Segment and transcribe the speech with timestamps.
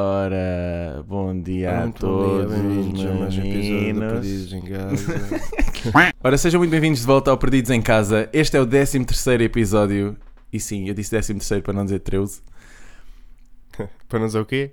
[0.00, 4.00] Ora, bom dia a bom dia, todos, bem-vindos a mais um episódio do.
[4.00, 6.14] Perdidos em Casa.
[6.22, 8.30] Ora, sejam muito bem-vindos de volta ao Perdidos em Casa.
[8.32, 10.16] Este é o 13 terceiro episódio.
[10.52, 12.40] E sim, eu disse 13 terceiro para não dizer 13.
[14.08, 14.70] Para não dizer o quê?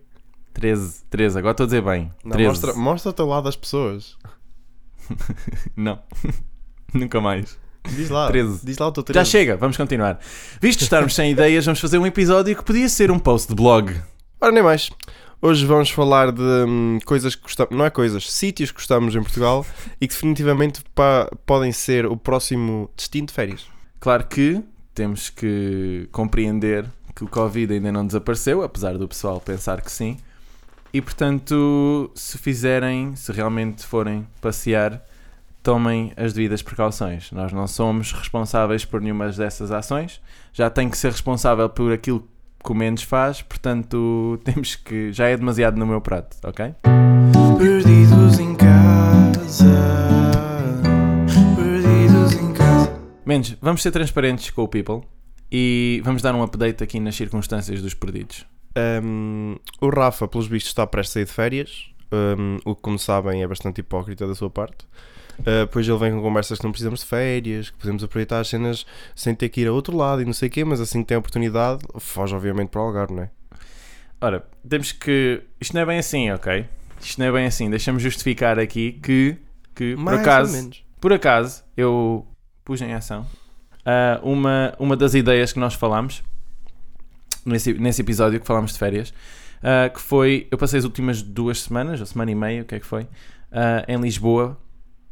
[0.54, 2.12] 13, 13, agora estou a dizer bem.
[2.24, 2.48] Não, 13.
[2.48, 4.16] mostra, mostra o teu lado das pessoas.
[5.76, 6.00] Não,
[6.94, 7.58] nunca mais.
[7.84, 8.28] Diz lá.
[8.28, 8.64] 13.
[8.64, 9.20] Diz lá o teu 13.
[9.20, 10.20] Já chega, vamos continuar.
[10.62, 13.92] Visto estarmos sem ideias, vamos fazer um episódio que podia ser um post de blog.
[14.40, 14.90] Ora, nem mais.
[15.42, 19.22] Hoje vamos falar de hum, coisas que gostamos, não é coisas, sítios que gostamos em
[19.22, 19.66] Portugal
[20.00, 23.66] e que definitivamente pa- podem ser o próximo destino de férias.
[24.00, 29.82] Claro que temos que compreender que o Covid ainda não desapareceu, apesar do pessoal pensar
[29.82, 30.18] que sim.
[30.94, 35.04] E portanto, se fizerem, se realmente forem passear,
[35.62, 37.32] tomem as devidas precauções.
[37.32, 40.22] Nós não somos responsáveis por nenhuma dessas ações.
[40.54, 42.26] Já tem que ser responsável por aquilo
[42.66, 45.14] que o menos faz, portanto, temos que.
[45.14, 46.74] Já é demasiado no meu prato, ok?
[47.58, 49.66] Perdidos em casa.
[51.56, 53.00] Perdidos em casa.
[53.26, 55.02] Menos, vamos ser transparentes com o people
[55.52, 58.46] e vamos dar um update aqui nas circunstâncias dos perdidos.
[59.04, 61.92] Hum, o Rafa, pelos vistos, está prestes a sair de férias.
[62.12, 64.86] Hum, o que, como sabem, é bastante hipócrita da sua parte.
[65.40, 68.48] Uh, depois ele vem com conversas que não precisamos de férias, que podemos aproveitar as
[68.48, 71.02] cenas sem ter que ir a outro lado e não sei o quê, mas assim
[71.02, 73.30] que tem a oportunidade, foge obviamente para o Algarve, não é?
[74.22, 75.42] Ora, temos que.
[75.60, 76.66] Isto não é bem assim, ok?
[77.02, 77.70] Isto não é bem assim.
[77.70, 79.38] Deixa-me justificar aqui que,
[79.76, 80.84] que por Mais ou acaso, menos.
[81.00, 82.26] por acaso, eu
[82.64, 83.28] pus em ação
[83.86, 86.24] ah, uma, uma das ideias que nós falámos
[87.46, 89.14] nesse, nesse episódio que falámos de férias,
[89.62, 90.48] ah, que foi.
[90.50, 93.08] Eu passei as últimas duas semanas, ou semana e meia, o que é que foi,
[93.52, 94.58] ah, em Lisboa,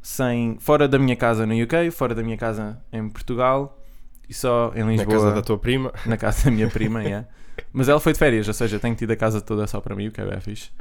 [0.04, 3.82] sem, fora da minha casa no UK, fora da minha casa em Portugal
[4.28, 5.08] e só em Na Lisboa.
[5.08, 5.94] casa da tua prima.
[6.06, 7.26] Na casa da minha prima, yeah.
[7.72, 10.08] Mas ela foi de férias, ou seja, tenho tido a casa toda só para mim,
[10.08, 10.72] o que é bem fixe.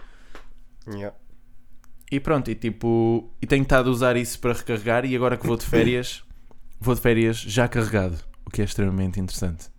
[0.89, 1.17] Yeah.
[2.11, 5.47] E pronto, e tipo, e tenho estado a usar isso para recarregar e agora que
[5.47, 6.25] vou de férias,
[6.81, 9.71] vou de férias já carregado, o que é extremamente interessante.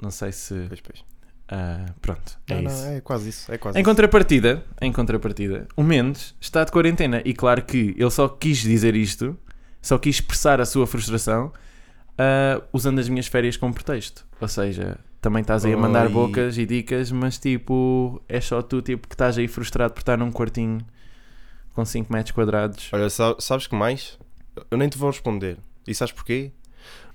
[0.00, 0.66] Não sei se.
[0.68, 1.11] Pois, pois.
[1.48, 2.82] Ah, pronto, é Não, isso.
[2.84, 3.52] não, é quase isso.
[3.52, 3.88] É quase Em isso.
[3.90, 8.94] contrapartida, em contrapartida, o Mendes está de quarentena e claro que ele só quis dizer
[8.96, 9.36] isto,
[9.80, 11.52] só quis expressar a sua frustração
[12.18, 14.24] ah, usando as minhas férias como pretexto.
[14.40, 16.12] Ou seja, também estás aí a mandar Oi.
[16.12, 20.16] bocas e dicas, mas tipo, é só tu tipo, que estás aí frustrado por estar
[20.16, 20.78] num quartinho
[21.74, 22.88] com 5 metros quadrados.
[22.92, 24.18] Olha, sa- sabes que mais?
[24.70, 25.56] Eu nem te vou responder.
[25.86, 26.52] E sabes porquê?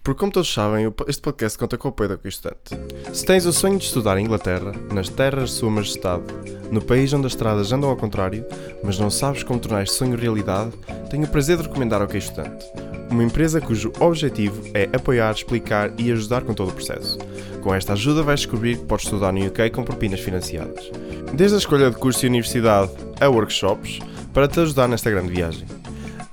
[0.04, 2.78] Porque, como todos sabem, este podcast conta com o apoio da Constante.
[3.14, 6.24] Se tens o sonho de estudar em Inglaterra, nas terras de Sua Majestade,
[6.72, 8.46] no país onde as estradas andam ao contrário,
[8.84, 10.72] mas não sabes como tornar este sonho realidade,
[11.10, 12.66] tenho o prazer de recomendar ao Estudante,
[13.10, 17.18] uma empresa cujo objetivo é apoiar, explicar e ajudar com todo o processo.
[17.62, 20.92] Com esta ajuda vais descobrir que podes estudar no UK com propinas financiadas.
[21.34, 24.00] Desde a escolha de curso e universidade a workshops,
[24.34, 25.66] para te ajudar nesta grande viagem.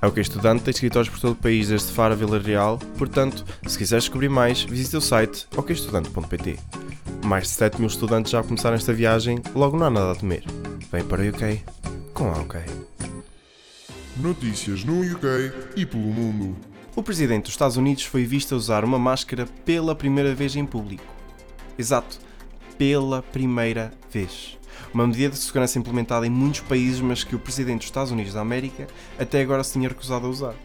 [0.01, 3.45] A OK Estudante tem escritórios por todo o país, desde Faro a Vila Real, portanto,
[3.65, 6.59] se quiseres descobrir mais, visita o site okestudante.pt.
[7.25, 10.43] Mais de 7 mil estudantes já começaram esta viagem, logo não há nada a temer.
[10.91, 11.61] Vem para o UK
[12.13, 12.61] com a OK.
[14.17, 16.55] Notícias no UK e pelo mundo.
[16.95, 20.65] O presidente dos Estados Unidos foi visto a usar uma máscara pela primeira vez em
[20.65, 21.03] público.
[21.77, 22.17] Exato,
[22.77, 24.57] pela primeira vez.
[24.95, 28.33] Uma medida de segurança implementada em muitos países, mas que o presidente dos Estados Unidos
[28.33, 28.87] da América
[29.19, 30.55] até agora se tinha recusado a usar.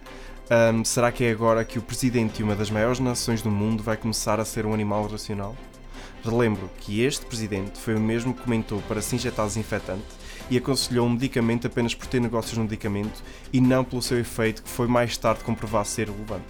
[0.48, 3.82] Ahm, será que é agora que o presidente de uma das maiores nações do mundo
[3.82, 5.56] vai começar a ser um animal racional?
[6.22, 10.06] Relembro que este presidente foi o mesmo que comentou para se injetar desinfetante
[10.48, 14.62] e aconselhou um medicamento apenas por ter negócios no medicamento e não pelo seu efeito,
[14.62, 16.46] que foi mais tarde comprovado ser relevante.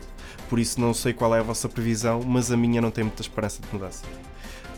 [0.51, 3.23] Por isso não sei qual é a vossa previsão, mas a minha não tem muita
[3.23, 4.05] esperança de mudança.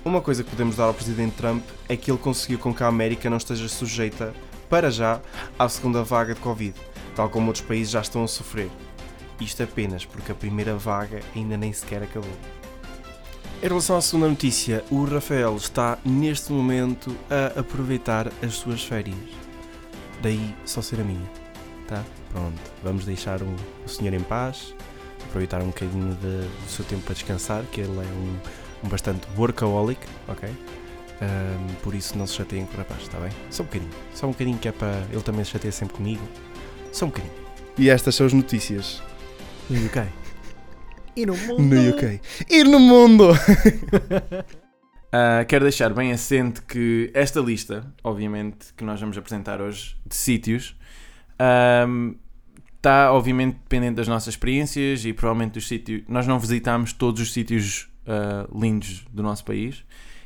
[0.04, 2.88] Uma coisa que podemos dar ao presidente Trump é que ele conseguiu com que a
[2.88, 4.34] América não esteja sujeita,
[4.68, 5.20] para já,
[5.58, 6.74] à segunda vaga de Covid,
[7.14, 8.70] tal como outros países já estão a sofrer.
[9.40, 12.30] Isto apenas porque a primeira vaga ainda nem sequer acabou.
[13.62, 19.16] Em relação à segunda notícia, o Rafael está neste momento a aproveitar as suas férias.
[20.20, 21.30] Daí só ser a minha.
[21.86, 22.02] Tá?
[22.32, 23.54] Pronto, vamos deixar o,
[23.84, 24.74] o senhor em paz,
[25.28, 28.36] aproveitar um bocadinho de- do seu tempo para descansar, que ele é um,
[28.88, 30.48] bastante workaholic, ok?
[30.48, 33.30] Ahm, por isso não se chateiem com o rapaz, está bem?
[33.50, 36.22] Só um bocadinho, só um bocadinho que é para ele também se chateia sempre comigo.
[36.90, 37.34] Só um bocadinho.
[37.78, 39.02] E estas são as notícias.
[39.68, 40.02] No UK.
[41.14, 41.62] E no mundo.
[41.62, 42.20] No UK.
[42.48, 43.28] Ir no mundo!
[45.14, 50.16] Ah, quero deixar bem assente que esta lista, obviamente, que nós vamos apresentar hoje, de
[50.16, 50.74] sítios,
[51.38, 52.14] ahm,
[52.78, 56.02] está obviamente dependente das nossas experiências e provavelmente dos sítios.
[56.08, 59.84] Nós não visitámos todos os sítios ah, lindos do nosso país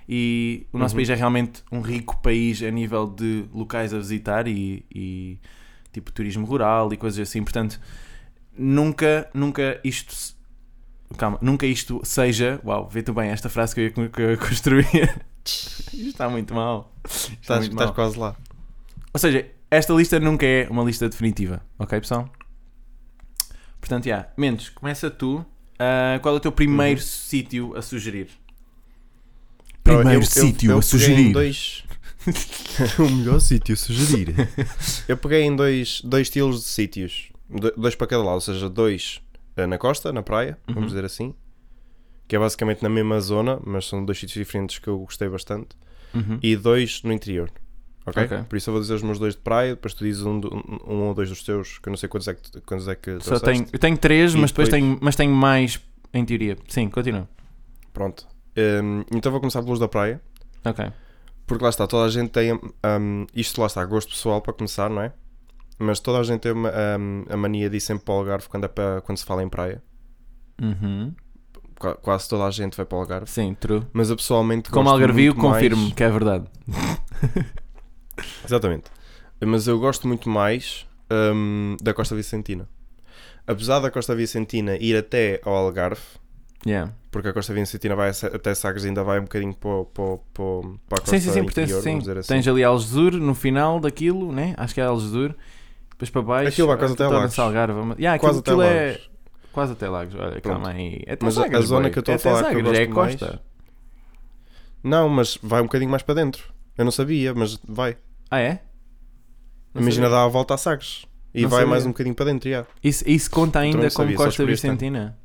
[0.08, 0.99] E o nosso Uhum.
[0.99, 5.38] país é realmente um rico país a nível de locais a visitar e, e,
[5.93, 7.43] tipo turismo rural e coisas assim.
[7.43, 7.81] Portanto,
[8.56, 10.37] nunca, nunca isto.
[11.19, 12.61] Calma, nunca isto seja.
[12.64, 14.87] Uau, vê tu bem esta frase que eu ia, que eu ia construir.
[15.44, 16.93] isto está muito mal.
[17.05, 17.94] Está Estás, muito estás mal.
[17.94, 18.37] quase lá.
[19.12, 22.31] Ou seja, esta lista nunca é uma lista definitiva, ok, pessoal?
[23.81, 25.44] Portanto, já, Mendes, começa tu.
[25.78, 27.06] Ah, qual é o teu primeiro Uhum.
[27.06, 28.28] sítio a sugerir?
[29.82, 31.32] Primeiro sítio eu a peguei em sugerir.
[31.32, 31.84] Dois...
[32.99, 34.34] o melhor sítio a sugerir.
[35.06, 37.28] eu peguei em dois, dois estilos de sítios.
[37.49, 39.20] Do- Dois para cada lado, ou seja, dois
[39.56, 40.75] eh, na costa, na praia, Uhum.
[40.75, 41.32] vamos dizer assim.
[42.26, 45.69] Que é basicamente na mesma zona, mas são dois sítios diferentes que eu gostei bastante.
[46.12, 46.38] Uhum.
[46.43, 47.50] E dois no interior.
[48.06, 48.22] Ok?
[48.24, 48.38] Ok.
[48.48, 50.54] Por isso eu vou dizer os meus dois de praia, depois tu dizes um, do-
[50.86, 53.18] um ou dois dos teus, que eu não sei quantos é que, quantos é que
[53.20, 55.80] Só tenho, eu tenho três, E mas depois, depois- tenho, mas tenho mais
[56.14, 56.56] em teoria.
[56.68, 57.28] Sim, continua.
[57.92, 58.26] Pronto.
[58.56, 60.20] Hum, então vou começar pelos da praia.
[60.64, 60.84] Ok.
[61.46, 62.52] Porque lá está, toda a gente tem.
[62.54, 65.12] hum, isto lá está, gosto pessoal para começar, não é?
[65.78, 68.48] Mas toda a gente tem uma, hum, a mania de ir sempre para o Algarve
[68.48, 69.82] quando, é para, quando se fala em praia.
[70.62, 71.12] Uhum.
[71.78, 73.30] Qua- Quase toda a gente vai para o Algarve.
[73.30, 73.82] Sim, true.
[73.92, 76.46] Mas eu pessoalmente Como Algarvio, muito mais- confirmo que é verdade.
[78.46, 78.84] Exatamente.
[79.44, 82.69] Mas eu gosto muito mais hum, da Costa Vicentina.
[83.46, 86.00] Apesar da Costa Vicentina ir até ao Algarve,
[86.66, 86.93] Yeah.
[87.12, 90.44] porque a Costa Vicentina vai até Sagres e ainda vai um bocadinho para, para, para,
[90.88, 91.98] para a costa Sim, sim, sim, interior, sim.
[91.98, 92.20] assim.
[92.26, 94.52] Tens ali Algesur no final daquilo, né?
[94.56, 95.32] Acho que é Algesur.
[95.90, 96.49] Depois para baixo.
[96.49, 97.38] Aquilo vai quase até Lagos.
[97.38, 97.81] Algarve.
[97.99, 99.10] Yeah, aquilo, Quase até aquilo é Lagos.
[99.52, 100.14] quase até Lagos.
[100.16, 101.02] Olha, calma aí.
[101.06, 101.90] É até Mas a- a Sagres, zona boy.
[101.92, 103.42] que eu estou É a falar até que eu Sagres, é a gosto mais- costa.
[104.82, 106.52] Não, mas vai um bocadinho mais para dentro.
[106.76, 107.96] Eu não sabia, mas vai.
[108.31, 108.62] Ah, é?
[109.75, 110.19] Não Imagina sabia.
[110.19, 111.06] dar a volta a Sagres.
[111.34, 111.70] E Não vai sabia.
[111.70, 112.64] mais um bocadinho para dentro, já.
[112.82, 114.44] Isso, isso conta ainda não como sabia, Costa.
[114.46, 115.19] Vicentina?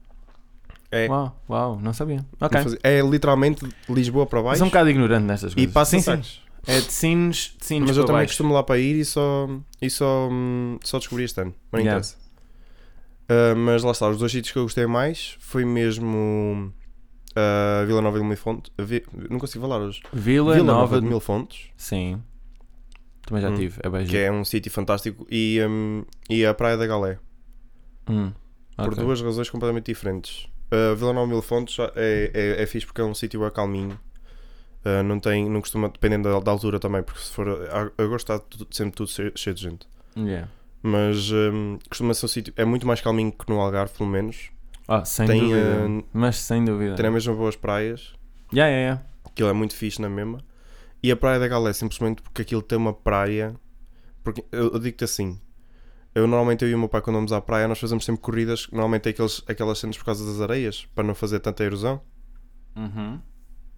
[0.92, 1.08] É.
[1.08, 2.18] Uau, uau, não sabia.
[2.40, 2.50] Ok.
[2.50, 5.74] Vamos fazer- É literalmente Lisboa para baixo sou um bocado ignorante nestas e coisas.
[5.74, 6.02] passa sim.
[6.02, 6.42] Sagres.
[6.68, 8.32] É de Sines, de Sines Mas eu também baixo.
[8.34, 9.50] costumo lá para ir e só,
[9.82, 10.30] e só,
[10.84, 11.56] só descobri este ano.
[11.72, 12.00] Não Yeah.
[12.00, 12.18] interessa.
[13.30, 16.74] Ah, mas lá está, os dois sítios que eu gostei mais foi mesmo
[17.36, 18.72] a Vila Nova de Mil Fontes.
[18.78, 20.02] Vi- Não consigo falar hoje.
[20.12, 22.22] Vila, Vila Nova de Mil Fontes, Sim.
[23.32, 23.56] Também já Hum.
[23.56, 23.80] tive.
[23.84, 24.24] É bem que giro.
[24.24, 27.18] é um sítio fantástico, e, hum, e a Praia da Galé.
[28.10, 28.32] Hum,
[28.76, 30.48] Por duas razões completamente diferentes.
[30.74, 34.00] Uh, Vila Nova Mil Fontes é, é, é fixe porque é um sítio a calminho.
[34.84, 38.34] Uh, não tem, não costuma, dependendo da, da altura também, porque se for a- agosto
[38.34, 39.88] está tudo- sempre tudo cheio, de gente.
[40.18, 40.48] Yeah.
[40.82, 44.50] Mas um, costuma ser um sítio, é muito mais calminho que no Algarve, pelo menos.
[44.88, 45.60] Ah, sem Tem, dúvida.
[45.60, 46.96] eh, Mas sem dúvida.
[46.96, 48.14] Tem na mesma boas praias,
[48.52, 49.02] Yeah, yeah, yeah.
[49.26, 50.40] aquilo é muito fixe na mesma.
[51.04, 53.56] E a Praia da Galé, simplesmente porque aquilo tem uma praia.
[54.24, 55.40] Porque eu, eu digo-te assim.
[56.14, 58.68] Eu normalmente eu e o meu pai quando vamos à praia nós fazemos sempre corridas,
[58.70, 62.02] normalmente é aqueles, aquelas cenas por causa das areias, para não fazer tanta erosão.
[62.76, 63.20] Uhum.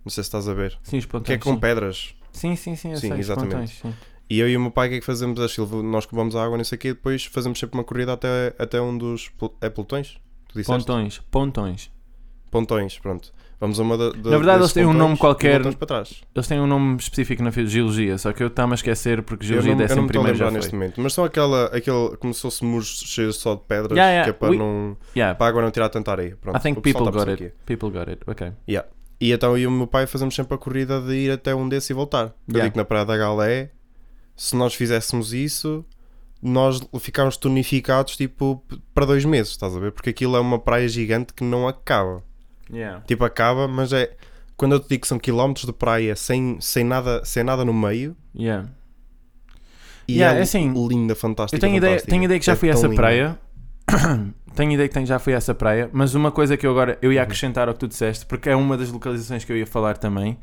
[0.04, 0.78] Não sei se estás a ver.
[0.84, 1.28] Sim, os pontões.
[1.28, 1.60] Que é com sim.
[1.60, 2.16] pedras.
[2.32, 3.52] Sim, sim, sim, eu Sim, sei, os exatamente.
[3.52, 3.94] pontões, sim.
[4.30, 5.40] E eu e o meu pai, o que é que fazemos?
[5.40, 7.84] A Silva, nós que vamos à água, não sei o quê, depois fazemos sempre uma
[7.84, 9.32] corrida até, até um dos.
[9.62, 10.20] É pelotões?
[10.48, 10.86] Tu disseste?
[10.86, 11.92] Pontões, pontões.
[12.54, 13.34] Pontões, pronto.
[13.60, 15.62] Vamos a uma da, da- Na verdade, eles têm um nome qualquer.
[15.76, 16.22] para trás.
[16.36, 19.74] Eles têm um nome específico na geologia, só que eu estava a esquecer porque geologia
[19.74, 20.66] não, eu décimo não me estou a primeiro já lembrar foi.
[20.66, 24.12] neste momento, mas são aquela, aquele, como se fosse muros cheios só de pedras, Yeah,
[24.12, 26.38] yeah, que é para, we- não, Yeah, para a água não tirar tanta areia.
[26.42, 27.54] Pronto, I think people got it.
[27.66, 28.52] People got it, ok.
[28.68, 28.84] quê.
[29.22, 31.70] E então eu e o meu pai fazemos sempre a corrida de ir até um
[31.70, 32.26] desses e voltar.
[32.26, 32.64] Eu Yeah.
[32.64, 33.70] digo que na Praia da Galé,
[34.36, 35.86] se nós fizéssemos isso,
[36.42, 38.62] nós ficámos tonificados tipo
[38.94, 39.94] para dois meses, estás a ver?
[39.94, 42.22] Porque aquilo é uma praia gigante que não acaba.
[42.72, 43.02] Yeah.
[43.08, 44.16] Tipo, acaba, mas é.
[44.56, 47.74] Quando eu te digo que são quilómetros de praia sem, sem, nada, sem nada no
[47.74, 48.70] meio, Yeah.
[50.08, 51.56] e Yeah, é, é assim, linda, fantástica.
[51.58, 52.12] Eu tenho ideia, fantástica.
[52.12, 52.96] tenho ideia que já É fui a essa linda.
[52.96, 53.40] praia.
[54.56, 56.98] tenho ideia que tenho- já fui a essa praia, mas uma coisa que eu agora
[57.02, 57.24] eu ia Uhum.
[57.24, 60.38] acrescentar ao que tu disseste, porque é uma das localizações que eu ia falar também.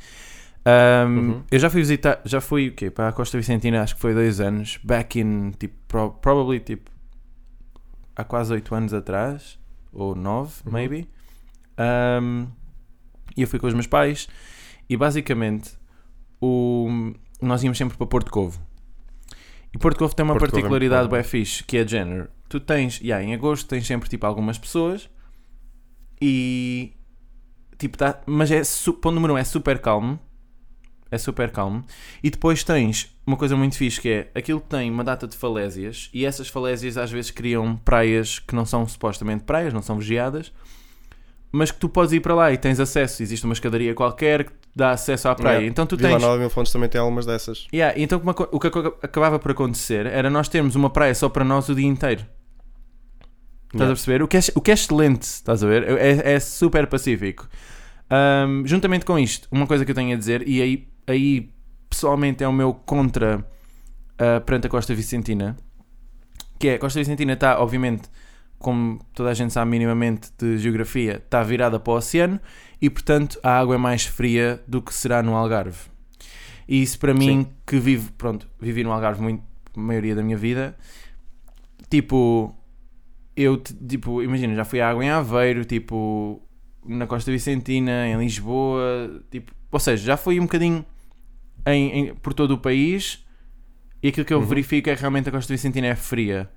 [0.65, 1.43] Ahm, Uhum.
[1.51, 2.91] Eu já fui visitar, já fui o quê?
[2.91, 6.91] Para a Costa Vicentina, acho que foi dois anos, back in tipo, pro- probably tipo
[8.15, 9.59] há quase oito anos atrás,
[9.93, 10.73] ou nove, Uhum.
[10.73, 11.09] maybe.
[11.81, 12.49] Ahm,
[13.35, 14.29] e eu fui com os meus pais
[14.89, 15.71] e basicamente
[16.39, 18.61] o, nós íamos sempre para Porto Covo.
[19.73, 22.29] E Porto Covo tem uma Porto é particularidade bem fixe, que é de género.
[22.49, 25.09] Tu tens, yeah, em agosto tens sempre tipo algumas pessoas
[26.21, 26.93] e
[27.79, 28.61] tipo tá, mas é
[29.01, 30.19] ponto número um, é super calmo.
[31.13, 31.85] É super calmo.
[32.23, 35.37] E depois tens uma coisa muito fixe que é aquilo que tem uma data de
[35.37, 39.99] falésias e essas falésias às vezes criam praias que não são supostamente praias, não são
[39.99, 40.53] vigiadas,
[41.53, 43.23] mas que tu podes ir para lá e tens acesso.
[43.23, 45.55] Existe uma escadaria qualquer que dá acesso à praia.
[45.57, 45.71] Yeah.
[45.71, 46.23] Então tu Vila tens.
[46.23, 47.67] Nova de Mil Fontes também tem algumas dessas.
[47.73, 48.69] Yeah, então o que
[49.03, 52.25] acabava por acontecer era nós termos uma praia só para nós o dia inteiro.
[53.73, 53.95] Estás a Yeah.
[53.95, 54.23] perceber?
[54.23, 55.85] O que, é, o que é excelente, estás a ver?
[55.99, 57.49] É, é super pacífico.
[58.11, 61.51] Ahm, juntamente com isto, uma coisa que eu tenho a dizer, e aí, aí
[61.89, 63.45] pessoalmente é o meu contra
[64.19, 65.57] ah, perante a Costa Vicentina,
[66.59, 68.03] que é a Costa Vicentina está, obviamente,
[68.61, 72.39] como toda a gente sabe minimamente de geografia, está virada para o oceano
[72.81, 75.89] e, portanto, a água é mais fria do que será no Algarve.
[76.69, 79.43] E isso para mim, que vivo, pronto, vivi no Algarve muito,
[79.77, 80.77] a maioria da minha vida,
[81.89, 82.55] tipo,
[83.37, 86.41] eu, tipo, imagina, já fui à água em Aveiro, tipo,
[86.85, 90.85] na Costa Vicentina, em Lisboa, tipo, ou seja, já fui um bocadinho
[91.67, 93.25] em, em- por todo o país
[94.03, 94.47] e aquilo que eu Uhum.
[94.47, 96.51] verifico é que realmente a Costa Vicentina é fria.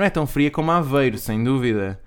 [0.00, 2.00] Não é tão fria como Aveiro, sem dúvida.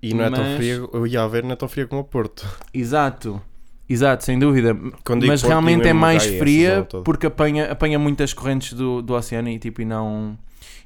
[0.00, 2.02] E não é tão Mas- fria, eu ia a ver, não é tão fria como
[2.02, 2.46] o Porto.
[2.72, 3.42] Exato,
[3.88, 4.72] exato, sem dúvida.
[4.74, 9.58] Mas Porto, realmente é mais fria porque apanha, apanha muitas correntes do, do oceano e
[9.58, 10.38] tipo e não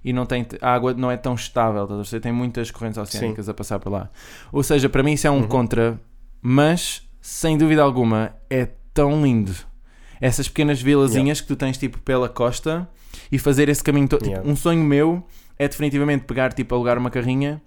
[0.02, 2.20] e não tem a água não é tão estável, a perceber?
[2.22, 4.08] tem muitas correntes oceânicas a passar por lá.
[4.50, 5.46] Ou seja, para mim isso é um Uhum.
[5.46, 6.00] contra,
[6.40, 9.54] mas sem dúvida alguma é tão lindo.
[10.22, 12.88] Essas pequenas vilazinhas que tu tens tipo pela costa
[13.30, 14.20] e fazer esse caminho todo.
[14.22, 14.50] Tipo, Yeah.
[14.50, 15.22] um sonho meu
[15.58, 17.60] é definitivamente pegar tipo alugar uma carrinha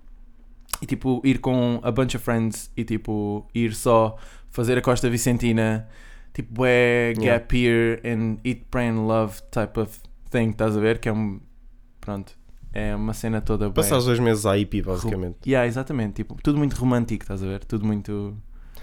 [0.81, 4.17] e tipo ir com a bunch of friends e tipo ir só
[4.49, 5.87] fazer a Costa Vicentina,
[6.33, 10.99] tipo é gap year and eat, pray and love type of thing, estás a ver?
[10.99, 11.39] Que é um
[11.99, 12.33] pronto,
[12.73, 15.37] é uma cena toda Passar os dois meses à IP, basicamente.
[15.47, 17.63] Yeah, exatamente, tipo, tudo muito romântico, estás a ver?
[17.65, 18.35] Tudo muito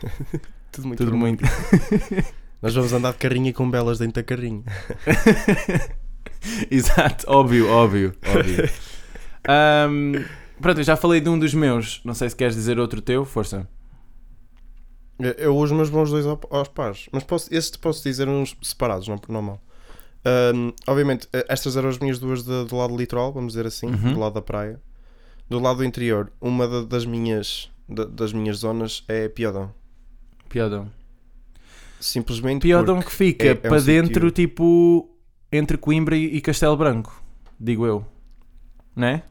[0.73, 1.05] Tudo muito.
[1.05, 1.45] tudo muito
[2.61, 4.65] Nós vamos andar de carrinha com belas dentro da carrinha.
[6.71, 8.71] Exato, óbvio, óbvio, óbvio.
[9.49, 10.25] Ahm,
[10.61, 13.25] pronto, eu já falei de um dos meus, não sei se queres dizer outro teu,
[13.25, 13.69] força.
[15.39, 17.07] Eu, os meus bons dois ao- aos pares.
[17.13, 19.63] Mas posso, esses te posso dizer uns separados, não, não mal.
[20.25, 23.87] Ahm, obviamente, eh, estas eram as minhas duas de- do lado litoral, vamos dizer assim,
[23.87, 24.15] Uhum.
[24.15, 24.81] do lado da praia.
[25.49, 29.71] Do lado interior, uma da- das minhas da- das minhas zonas é Piodão.
[30.49, 30.91] Piodão.
[32.01, 35.11] Simplesmente Piodão que fica é- é um para sítio- dentro, tipo,
[35.53, 37.23] entre Coimbra e e Castelo Branco,
[37.61, 38.05] digo eu.
[38.97, 39.23] Né?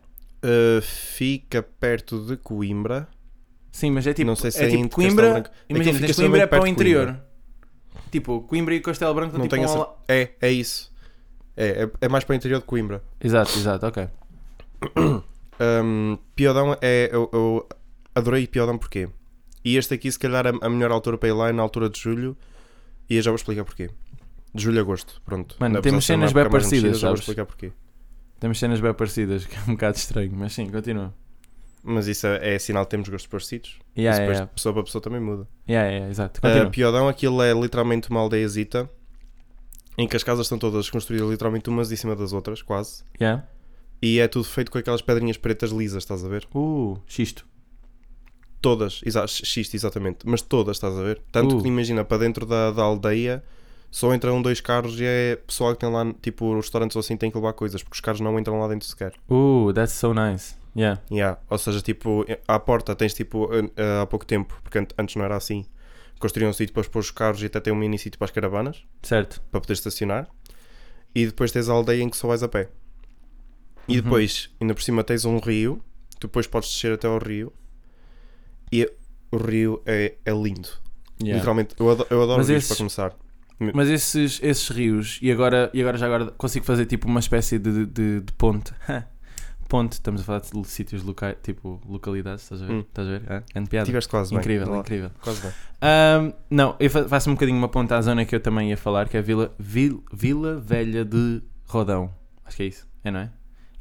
[0.43, 3.07] Uh, fica perto de Coimbra.
[3.71, 5.31] Sim, mas é tipo, Não sei se é é tipo Coimbra.
[5.31, 5.49] Branco.
[5.69, 7.05] Imagina, tens Coimbra é para o interior.
[7.05, 7.27] Coimbra.
[8.11, 10.93] Tipo, Coimbra e Castelo Branco Não tenho tipo um la- É, é isso.
[11.57, 13.03] É, é, é mais para o interior de Coimbra.
[13.19, 14.07] Exato, exato, ok.
[15.59, 17.09] Um, Piodão é.
[17.11, 17.69] Eu, eu
[18.15, 19.07] adorei Piodão porquê?
[19.63, 21.89] E este aqui, se calhar, a, a melhor altura para ir lá é na altura
[21.89, 22.35] de julho.
[23.09, 23.89] E eu já vou explicar porquê.
[24.53, 25.55] De julho a agosto, pronto.
[25.59, 27.71] Mano, temos cenas bem parecidas, já vou explicar porquê.
[28.43, 31.13] Temos cenas bem parecidas, que é um bocado estranho, mas sim, continua.
[31.81, 33.79] Mas isso é, é sinal que temos gostos parecidos.
[33.97, 35.47] Yeah, isso depois yeah, de pessoa para pessoa também muda.
[35.65, 36.41] yeah, yeah, exato.
[36.45, 36.69] Uh.
[36.69, 38.89] Piodão, aquilo é literalmente uma aldeiazita
[39.97, 43.05] em que as casas estão todas construídas literalmente umas em cima das outras, quase.
[43.17, 43.47] Yeah.
[44.01, 46.45] E é tudo feito com aquelas pedrinhas pretas lisas, estás a ver?
[46.53, 47.45] Uh, xisto.
[48.59, 50.27] Todas, exa xisto, exatamente.
[50.27, 51.21] Mas todas, estás a ver?
[51.31, 51.61] Tanto Uh.
[51.61, 53.41] que imagina, para dentro da, da aldeia
[53.95, 57.29] só entram dois carros e é pessoal que tem lá, tipo, restaurantes ou assim tem
[57.29, 59.13] que levar coisas, porque os carros não entram lá dentro sequer.
[59.29, 60.55] Uh, that's so nice.
[60.75, 60.99] Yeah.
[61.11, 61.39] Yeah.
[61.47, 65.15] Ou seja, tipo, à porta tens tipo, uh, uh, há pouco tempo, porque an- antes
[65.15, 65.63] não era assim,
[66.19, 68.31] construíam um sítio para pôr os carros e até tem um mini sítio para as
[68.31, 69.39] caravanas, Certo.
[69.51, 70.27] para poder estacionar.
[71.13, 72.69] E depois tens a aldeia em que só vais a pé.
[73.87, 74.01] E Uhum.
[74.03, 75.79] depois, ainda por cima, tens um rio,
[76.19, 77.53] depois podes descer até ao rio.
[78.71, 78.91] E
[79.31, 80.69] o rio é, é lindo.
[81.21, 81.35] Yeah.
[81.35, 83.15] Literalmente, eu adoro, eu adoro rios esses- para começar.
[83.73, 87.57] Mas esses, esses rios, e agora, e agora já agora consigo fazer tipo uma espécie
[87.59, 88.73] de, de, de ponte.
[89.69, 92.73] ponte, estamos a falar de sítios locais, tipo localidades, estás a ver?
[92.73, 92.79] Hum.
[92.81, 93.21] Estás a ver?
[93.27, 93.85] Ah, grande piada.
[93.85, 94.39] Tiveste quase bem.
[94.39, 94.79] Incrível, lá.
[94.79, 95.11] incrível.
[95.21, 95.51] Quase bem.
[95.81, 98.77] Ahm, não, eu fa- faço um bocadinho uma ponta à zona que eu também ia
[98.77, 102.13] falar, que é Vila, Vil- Vila Velha de Rodão.
[102.45, 103.31] Acho que é isso, é não é?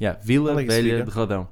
[0.01, 1.47] Yeah, Vila é Velha de Rodão.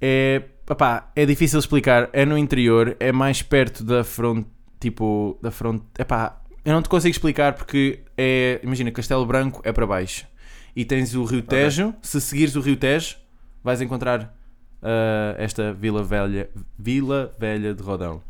[0.00, 4.48] É, papá, é difícil explicar, é no interior, é mais perto da fronte,
[4.80, 9.72] tipo, da fronte, epá, eu não te consigo explicar porque é, imagina, Castelo Branco é
[9.72, 10.26] para baixo
[10.74, 13.16] e tens o Rio Tejo, se seguires o Rio Tejo
[13.62, 14.34] vais encontrar
[14.82, 18.22] ah, esta Vila Velha, Vila Velha de Rodão.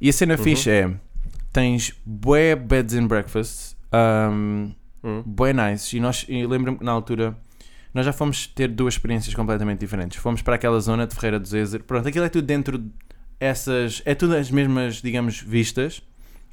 [0.00, 0.42] E a cena Uhum.
[0.42, 0.90] fixe é,
[1.52, 3.76] tens bué beds and breakfasts,
[4.30, 5.22] um, Hum.
[5.24, 7.34] bué nice, e nós, e lembro-me que na altura,
[7.94, 10.18] nós já fomos ter duas experiências completamente diferentes.
[10.18, 12.90] Fomos para aquela zona de Ferreira do Zezer, pronto, aquilo é tudo dentro de
[13.38, 16.02] essas, é tudo as mesmas, digamos, vistas,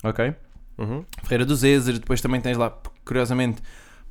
[0.03, 0.33] ok?
[0.77, 1.03] Uhum.
[1.24, 2.69] Ferreira do Zezer, depois também tens lá,
[3.03, 3.62] curiosamente,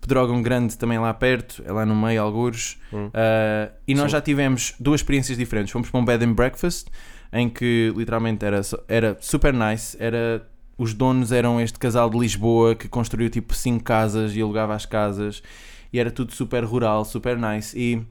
[0.01, 2.79] Pedrógão Grande também lá perto, é lá no meio, algures.
[2.93, 3.07] Hum.
[3.07, 4.11] Uh, e nós Sim.
[4.11, 5.73] já tivemos duas experiências diferentes.
[5.73, 6.89] Fomos para um bed and breakfast,
[7.33, 10.47] em que literalmente era, era super nice, era...
[10.79, 14.85] Os donos eram este casal de Lisboa que construiu tipo cinco casas e alugava as
[14.85, 15.43] casas
[15.91, 17.75] e era tudo super rural, super nice.
[17.79, 18.07] E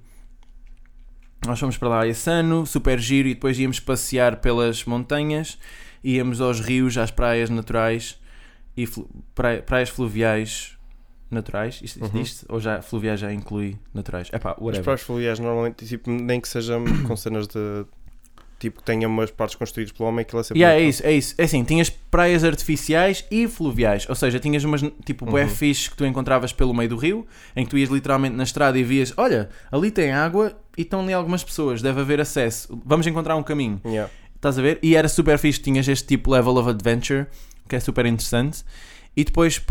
[1.46, 5.60] nós fomos para lá esse ano, super giro, e depois íamos passear pelas montanhas
[6.06, 8.18] íamos aos rios, às praias naturais
[8.78, 10.78] e flu- praia- praias fluviais
[11.32, 11.80] naturais.
[11.84, 12.10] Isto, Uhum.
[12.14, 12.46] diz-se?
[12.50, 14.30] Ou já fluviais já inclui naturais?
[14.32, 16.76] É pá, As praias fluviais normalmente, tipo, nem que seja
[17.08, 17.86] com cenas de.
[18.58, 20.62] Tipo, que tenha umas partes construídas pelo homem, aquilo é sempre.
[20.62, 21.36] Yeah, é isso, é isso.
[21.38, 24.08] É assim, tinhas praias artificiais e fluviais.
[24.08, 25.48] Ou seja, tinhas umas tipo Uhum.
[25.50, 28.80] fixe que tu encontravas pelo meio do rio, em que tu ias literalmente na estrada
[28.80, 32.80] e vias, olha, ali tem água e estão ali algumas pessoas, deve haver acesso.
[32.86, 33.80] Vamos encontrar um caminho.
[33.86, 34.10] Yeah.
[34.36, 34.80] Estás a ver?
[34.82, 37.28] E era super fixe, tinhas este tipo level of adventure,
[37.68, 38.64] que é super interessante.
[39.16, 39.62] E depois,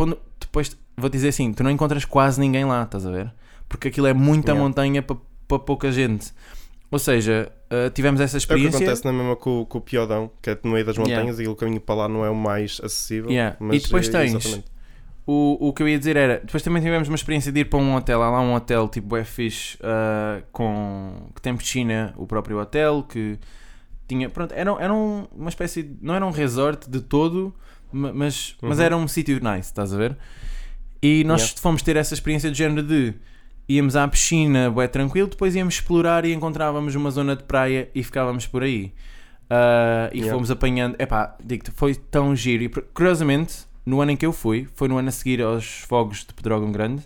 [0.41, 3.33] depois vou dizer assim, tu não encontras quase ninguém lá, estás a ver?
[3.69, 4.63] Porque aquilo é muita Yeah.
[4.69, 5.17] montanha para
[5.49, 6.33] pa pouca gente.
[6.91, 8.77] Ou seja, uh, tivemos essa É o que experiência.
[8.79, 11.17] acontece na mesma com, com o Piodão, que é no meio das Yeah.
[11.17, 13.31] montanhas e o caminho para lá não é o mais acessível.
[13.31, 13.57] Yeah.
[13.73, 14.75] E depois é, tens- exatamente.
[15.27, 17.79] O, o que eu ia dizer era, depois também tivemos uma experiência de ir para
[17.79, 22.27] um hotel, há lá um hotel tipo é fixe, ah, com, que tem piscina, o
[22.27, 23.39] próprio hotel, que
[24.07, 27.55] tinha, pronto, era, era um- uma espécie, de, não era um resort de todo,
[27.95, 28.85] ma- mas, mas Uhum.
[28.85, 30.17] era um sítio nice, estás a ver?
[31.03, 31.61] E nós Yeah.
[31.63, 33.15] fomos ter essa experiência de género de,
[33.69, 38.03] íamos à piscina, bué tranquilo, depois íamos explorar e encontrávamos uma zona de praia e
[38.03, 38.93] ficávamos por aí.
[39.51, 40.35] Ah, e Yeah.
[40.35, 42.65] fomos apanhando, epá, digo-te, foi tão giro.
[42.65, 46.25] E curiosamente, no ano em que eu fui, foi no ano a seguir aos fogos
[46.25, 47.03] de Pedrógão Grande,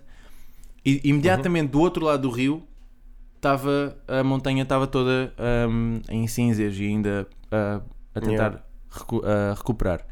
[0.84, 2.62] e imediatamente do outro lado do rio
[3.36, 7.80] estava a montanha estava toda ahm, em cinzas e ainda ah,
[8.14, 8.62] a tentar Yeah.
[8.90, 10.06] recu- ah, recuperar.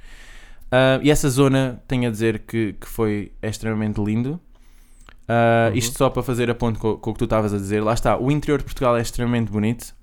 [0.70, 4.40] Ah, e essa zona, tenho a dizer que, que foi extremamente lindo.
[5.28, 5.76] Ah, Uhum.
[5.78, 7.82] Isto só para fazer a ponto com, com o que tu estavas a dizer.
[7.82, 9.94] Lá está, o interior de Portugal é extremamente bonito.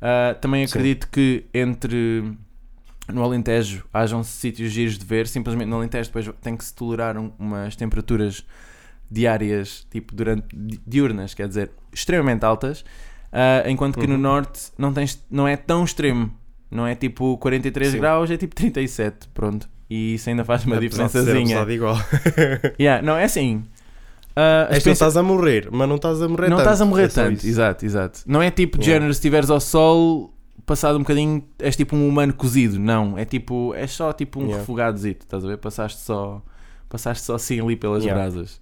[0.00, 0.72] Ah, também Sim.
[0.78, 2.32] acredito que entre
[3.12, 5.26] no Alentejo hajam sítios giros de ver.
[5.26, 8.44] Simplesmente no Alentejo depois tem que se tolerar um- umas temperaturas
[9.10, 12.84] diárias, tipo durante di- diurnas, quer dizer, extremamente altas.
[13.32, 14.20] Ah, enquanto que no Uhum.
[14.20, 16.30] norte não, tens, não é tão extremo.
[16.70, 17.98] Não é tipo 43 Sim.
[17.98, 19.66] graus, é tipo 37, pronto.
[19.90, 21.64] E isso ainda faz uma Apesar diferençazinha.
[21.64, 21.96] de igual.
[22.78, 23.64] Yeah, não, é assim.
[24.36, 26.56] ah, a És que não experiência- estás a morrer, mas não estás a morrer não
[26.58, 26.66] tanto.
[26.66, 28.20] estás a morrer É tanto, exato, exato.
[28.26, 29.00] Não é tipo de Yeah.
[29.00, 30.34] género, se estiveres ao sol,
[30.66, 32.78] passado um bocadinho, és tipo um humano cozido.
[32.78, 34.60] Não, é tipo, é só tipo um Yeah.
[34.60, 35.56] refogadozito, estás a ver?
[35.56, 36.42] Passaste só,
[36.88, 38.22] passaste só assim ali pelas Yeah.
[38.22, 38.60] brasas.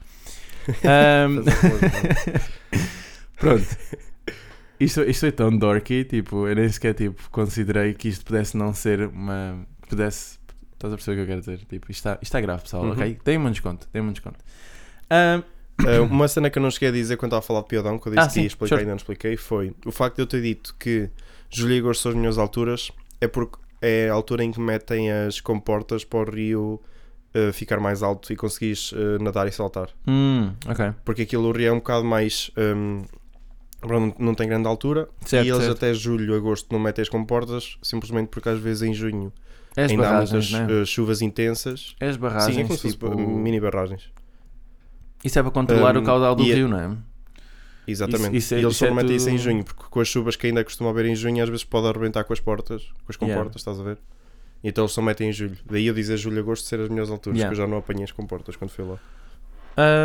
[1.28, 2.42] Morrer.
[3.36, 3.66] pronto.
[4.78, 8.74] Isto, isto foi tão dorky, tipo, eu nem sequer tipo, considerei que isto pudesse não
[8.74, 9.58] ser uma.
[9.88, 10.38] Pudesse.
[10.76, 11.58] Estás a perceber o que eu quero dizer?
[11.66, 12.92] Tipo, isto está, isto está grave, pessoal, Uhum.
[12.92, 13.18] ok?
[13.24, 14.38] Deem-me um desconto, deem-me um desconto.
[15.10, 15.42] Ahm,
[15.78, 17.98] Uh, uma cena que eu não cheguei a dizer quando estava a falar de Piodão,
[17.98, 18.80] que eu disse Ah, que sim, ia explicar sure.
[18.80, 21.10] e ainda não expliquei, foi o facto de eu ter dito que
[21.50, 25.12] julho e agosto são as melhores alturas, é porque é a altura em que metem
[25.12, 26.80] as comportas para o rio
[27.34, 29.90] uh, ficar mais alto e conseguires uh, nadar e saltar.
[30.08, 30.94] hum, ok.
[31.04, 32.50] Porque aquilo o rio é um bocado mais.
[32.56, 33.02] um,
[34.18, 35.76] não tem grande altura Certo, e eles certo.
[35.76, 39.30] até julho, agosto não metem as comportas, simplesmente porque às vezes em junho
[39.84, 40.84] as ainda há barragens, muitas né?
[40.84, 41.94] chuvas intensas.
[42.00, 44.10] É as barragens, Sim, é como tipo, mini barragens.
[45.24, 46.96] Isso é para controlar Um, o caudal do é- rio, não é?
[47.88, 48.36] Exatamente.
[48.36, 50.34] Isso- isso é- e eles é só metem isso em junho, porque com as chuvas
[50.36, 53.16] que ainda costuma haver em junho, às vezes pode arrebentar com as portas, com as
[53.16, 53.34] Yeah.
[53.36, 53.98] comportas, estás a ver?
[54.64, 55.56] Então eles só metem em julho.
[55.64, 57.54] Daí eu dizer julho e agosto ser as melhores alturas, Yeah.
[57.54, 58.98] que eu já não apanhei as comportas quando fui lá.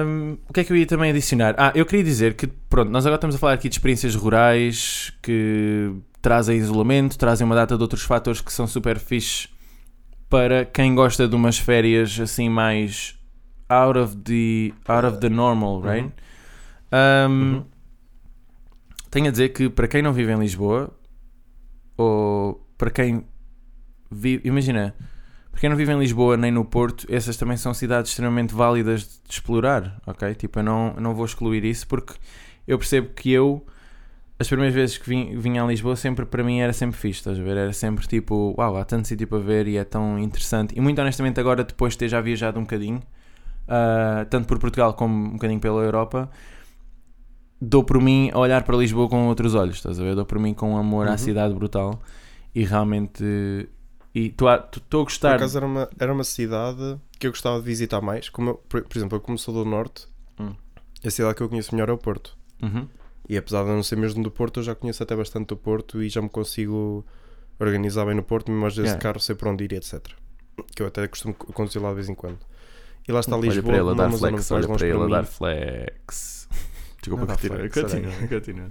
[0.06, 1.56] Hum, o que é que eu ia também adicionar?
[1.58, 5.14] Ah, eu queria dizer que, pronto, nós agora estamos a falar aqui de experiências rurais
[5.22, 9.48] que trazem isolamento, trazem uma data de outros fatores que são super fixe
[10.32, 13.20] para quem gosta de umas férias assim mais
[13.70, 16.12] out of the, out of the normal, right?
[16.91, 17.65] Um, Uhum.
[19.12, 20.89] Tenho a dizer que para quem não vive em Lisboa,
[21.98, 23.26] ou para quem
[24.10, 24.96] vive, imagina,
[25.52, 29.02] para quem não vive em Lisboa nem no Porto, essas também são cidades extremamente válidas
[29.02, 30.34] de explorar, ok?
[30.36, 32.13] Tipo, eu não, eu não vou excluir isso porque
[32.65, 33.65] eu percebo que eu,
[34.41, 37.39] as primeiras vezes que vim, vinha a Lisboa, sempre para mim era sempre fixe, estás
[37.39, 37.56] a ver?
[37.58, 40.73] Era sempre tipo, uau, há tanto sítio para ver e é tão interessante.
[40.77, 43.01] E muito honestamente, agora, depois de ter já viajado um bocadinho,
[43.67, 46.30] ah, tanto por Portugal como um bocadinho pela Europa,
[47.62, 50.15] dou por mim a olhar para Lisboa com outros olhos, estás a ver?
[50.15, 51.17] Dou por mim com um amor à Uhum.
[51.17, 52.01] cidade brutal
[52.54, 53.23] e realmente.
[54.13, 55.36] E estou a, tô- a Por gostar.
[55.36, 58.27] acaso era uma, era uma cidade que eu gostava de visitar mais.
[58.30, 60.06] Como eu- por, por exemplo, eu como sou do Norte,
[60.39, 60.54] Hum.
[61.06, 62.36] a cidade que eu conheço melhor é o Porto.
[62.62, 62.88] Uhum.
[63.30, 65.58] E apesar de eu não ser mesmo do Porto, eu já conheço até bastante do
[65.58, 67.06] Porto e já me consigo
[67.60, 69.00] organizar bem no Porto, mesmo às vezes Yeah.
[69.00, 70.00] de carro, sei para onde ir, etc.
[70.76, 72.40] Que eu até costumo conduzir lá de vez em quando.
[73.08, 75.26] E lá está Olha Lisboa, para ele a dar flex, olha para ele a dar
[75.26, 76.50] flex.
[77.02, 78.28] Desculpa, continua, flex, continua, olha.
[78.28, 78.70] continua.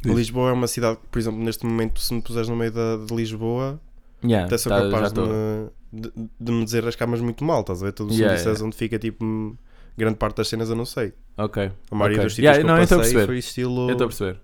[0.00, 0.14] Diz.
[0.16, 2.96] Lisboa é uma cidade que, por exemplo, neste momento, se me puseres no meio da,
[2.96, 3.80] de Lisboa,
[4.22, 7.82] Yeah, até sou tá, capaz de me, de, de me desarrascar, mas muito mal, estás
[7.82, 7.92] a ver?
[7.92, 8.66] Tudo Yeah, se me disseres yeah.
[8.66, 9.56] onde fica, tipo,
[9.98, 11.12] grande parte das cenas eu não sei.
[11.36, 11.70] Ok.
[11.90, 12.24] A maioria ok.
[12.26, 13.26] dos sítios Yeah, que não, eu eu passei perceber.
[13.26, 13.88] foi estilo...
[13.88, 14.40] Eu estou a perceber.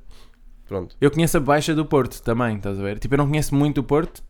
[0.69, 0.97] Pronto.
[1.01, 2.99] Eu conheço a Baixa do Porto também, estás a ver?
[2.99, 4.23] Tipo, eu não conheço muito o Porto,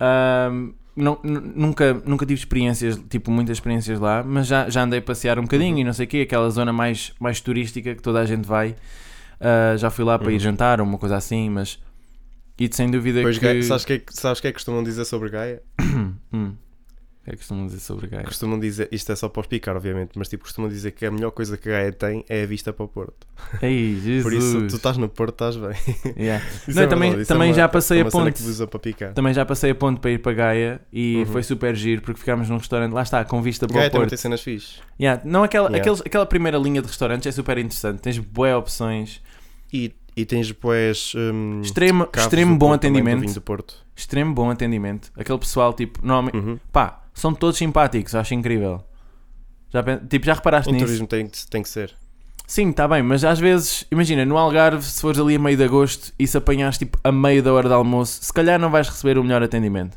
[0.00, 4.98] Ahm, não- nu- nunca, nunca tive experiências, tipo, muitas experiências lá, mas já, já andei
[4.98, 5.80] a passear um bocadinho Uhum.
[5.80, 8.74] e não sei o quê, aquela zona mais, mais turística que toda a gente vai.
[9.40, 10.40] Ah, já fui lá para ir Uhum.
[10.40, 11.78] jantar ou uma coisa assim, mas.
[12.58, 13.44] E sem dúvida Pois, que.
[13.44, 15.62] Gaia- sabes o que, é que- sabes o que é que costumam dizer sobre Gaia?
[16.32, 16.54] Hum.
[17.24, 18.24] É que costumam dizer sobre Gaia?
[18.24, 21.10] Costumam dizer, isto é só para os picar, obviamente, mas tipo, costumam dizer que a
[21.10, 23.26] melhor coisa que Gaia tem é a vista para o Porto.
[23.62, 24.22] Ei, Jesus.
[24.24, 26.14] Por isso, tu estás no Porto, estás bem.
[26.18, 26.44] Yeah.
[26.66, 28.42] Não, é também- verdade, é também uma- já passei é a ponte.
[29.14, 31.26] Também já passei a ponto para ir para Gaia e Uhum.
[31.26, 34.08] foi super giro porque ficámos num restaurante, lá está, com vista para Gaia o Porto.
[34.08, 34.80] tem cenas fixe.
[35.00, 35.78] Yeah, Não, aquela, Yeah.
[35.80, 39.20] aqueles- aquela primeira linha de restaurantes é super interessante, tens boas opções,
[39.72, 41.14] E, e tens depois.
[41.16, 43.42] Hum, extremo, extremo bom Porto atendimento,
[43.96, 45.10] extremo bom atendimento.
[45.16, 46.58] Aquele pessoal, tipo, normalmente, Uhum.
[46.70, 48.82] pá, são todos simpáticos, acho incrível.
[49.70, 50.86] Já, tipo, já reparaste Em nisso?
[50.86, 51.94] turismo tem, que- tem que ser.
[52.46, 55.64] Sim, está bem, mas às vezes, imagina, no Algarve, se fores ali a meio de
[55.64, 58.88] agosto e se apanhares tipo a meio da hora de almoço, se calhar não vais
[58.88, 59.96] receber o melhor atendimento.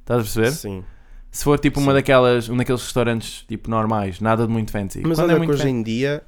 [0.00, 0.52] Estás a perceber?
[0.52, 0.84] Sim.
[1.30, 5.02] Se for tipo uma daquelas, um daqueles restaurantes tipo normais, nada de muito fancy.
[5.04, 6.22] Mas Quando olha é que muito hoje fancy- em dia,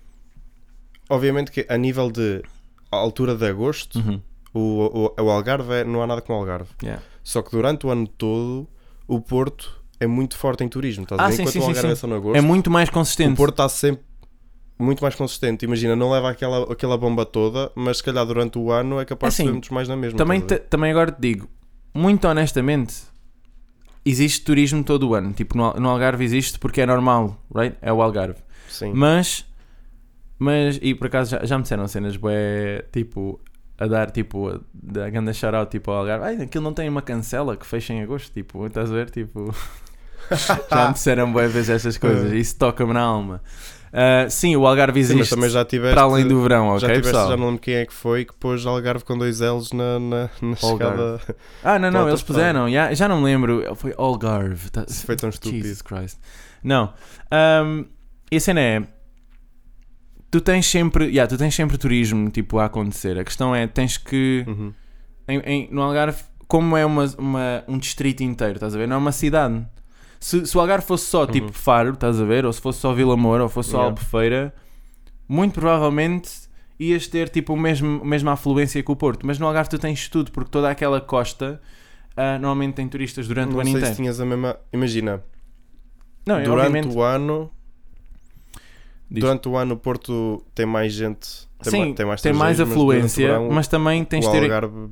[1.08, 2.42] obviamente que a nível de
[2.90, 4.20] altura de agosto, Uhum,
[4.52, 6.70] o, o, o Algarve é- não há nada com o Algarve.
[6.82, 7.02] yeah.
[7.22, 8.68] Só que durante o ano todo,
[9.06, 11.02] o Porto é muito forte em turismo.
[11.04, 11.36] Estás a Ah, ver?
[11.36, 13.36] sim, Enquanto sim, o Algarve é só no agosto, É muito mais o consistente.
[13.36, 14.04] Porto está sempre
[14.78, 15.64] muito mais consistente.
[15.64, 19.34] Imagina, não leva aquela, aquela bomba toda, mas se calhar durante o ano é capaz
[19.34, 20.16] Assim, de ser muitos mais na mesma.
[20.18, 21.48] também, estás a te- também agora te digo,
[21.94, 22.94] muito honestamente,
[24.04, 25.32] existe turismo todo o ano.
[25.32, 27.76] Tipo, no, Al- no Algarve existe porque é normal, right?
[27.80, 28.40] É o Algarve.
[28.68, 28.92] Sim.
[28.94, 29.46] Mas,
[30.38, 33.40] mas, e por acaso já, já me disseram cenas, bué, tipo,
[33.78, 37.00] a dar, tipo, a, da ganda shout-out, tipo, ao Algarve, ai, aquilo não tem uma
[37.02, 39.54] cancela que fecha em agosto, tipo, estás a ver, tipo,
[40.70, 43.40] já me disseram bué vezes estas coisas, isso toca-me na alma.
[43.96, 46.80] Ah, sim, o Algarve Sim, mas existe também já tiveste, para além do verão, ok,
[46.80, 47.28] já tiveste, pessoal?
[47.30, 50.30] já não lembro quem é que foi, que pôs Algarve com dois L's na, na,
[50.42, 51.20] na chegada.
[51.62, 55.14] Ah, não, não, eles puseram, já, já não me lembro, foi Algarve, tá- Isso foi
[55.14, 55.62] tão estúpido.
[55.62, 56.18] Jesus Christ.
[56.62, 56.92] Não.
[57.64, 57.84] Um,
[58.32, 58.82] e a cena é.
[60.30, 61.04] Tu tens sempre.
[61.06, 63.16] Yeah, tu tens sempre turismo tipo, a acontecer.
[63.18, 64.44] A questão é, tens que.
[64.48, 64.72] Uhum.
[65.28, 68.88] em- em- no Algarve, como é uma, uma- um distrito inteiro, estás a ver?
[68.88, 69.64] Não é uma cidade.
[70.24, 71.52] Se, se o Algarve fosse só tipo Uhum.
[71.52, 72.46] Faro, estás a ver?
[72.46, 73.90] Ou se fosse só Vila Moura, ou fosse só Yeah.
[73.90, 74.54] Albufeira,
[75.28, 76.30] muito provavelmente
[76.80, 79.26] ias ter tipo o mesmo, a mesma afluência que o Porto.
[79.26, 81.60] Mas no Algarve tu tens tudo, porque toda aquela costa
[82.16, 83.94] ah, normalmente tem turistas durante Não o ano sei inteiro.
[83.94, 84.56] se tinhas a mesma.
[84.72, 85.22] Imagina,
[86.26, 87.50] Não, é durante obviamente- o ano.
[89.10, 89.20] Diz.
[89.22, 91.28] Durante o ano o Porto tem mais gente.
[91.62, 94.42] Tem, Sim, ma- tem mais, afluência, mas também tens o ter.
[94.44, 94.88] Algarve.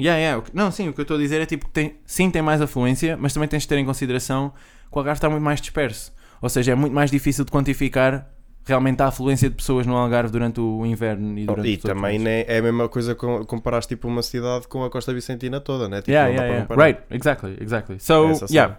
[0.00, 1.96] Yeah, yeah, Não, sim, o que eu estou a dizer é tipo, que tem...
[2.06, 4.50] sim, tem mais afluência, mas também tens de ter em consideração
[4.90, 6.12] que o Algarve está muito mais disperso.
[6.40, 8.28] Ou seja, é muito mais difícil de quantificar
[8.64, 11.94] realmente a afluência de pessoas no Algarve durante o inverno e durante E os outros
[11.94, 15.60] também né, é a mesma coisa com comparar tipo uma cidade com a Costa Vicentina
[15.60, 15.98] toda, né?
[15.98, 16.68] Tipo, Yeah, não dá yeah, para yeah.
[16.68, 16.86] comparar.
[16.86, 18.00] Right, exactly, exactly.
[18.00, 18.78] So, Essa yeah.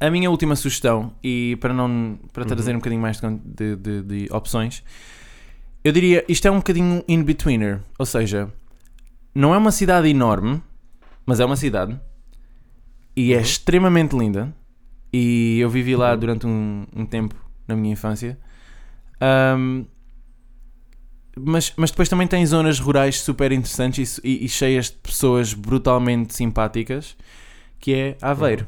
[0.00, 2.48] A minha última sugestão, e para não para Uhum.
[2.48, 4.82] trazer um bocadinho mais de, de, de- de opções,
[5.82, 7.80] eu diria isto é um bocadinho in-betweener.
[7.98, 8.48] Ou seja,
[9.34, 10.62] não é uma cidade enorme,
[11.26, 11.98] mas é uma cidade
[13.16, 13.42] e é Uhum.
[13.42, 14.54] extremamente linda.
[15.12, 16.18] E eu vivi lá Uhum.
[16.18, 17.34] durante um, um tempo
[17.66, 18.38] na minha infância.
[19.20, 19.84] Ahm,
[21.40, 25.54] mas, mas depois também tem zonas rurais super interessantes e, e- e cheias de pessoas
[25.54, 27.16] brutalmente simpáticas,
[27.78, 28.66] que é Aveiro.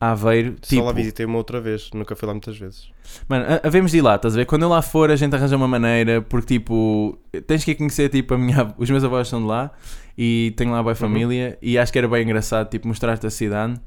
[0.00, 2.90] Aveiro, Só lá tipo, visitei uma outra vez, nunca fui lá muitas vezes.
[3.28, 4.44] mano, ha- havemos de ir lá, estás a ver?
[4.44, 8.34] Quando eu lá for, a gente arranja uma maneira, porque tipo, tens que conhecer, tipo,
[8.34, 9.70] a minha, os meus avós são de lá
[10.18, 10.96] e tenho lá boa Uhum.
[10.96, 13.80] família e acho que era bem engraçado, tipo, mostrar-te a cidade.